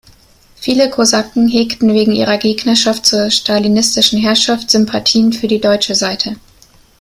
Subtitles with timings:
[0.59, 6.37] Viele Kosaken hegten wegen ihrer Gegnerschaft zur stalinistischen Herrschaft Sympathien für die deutsche Seite.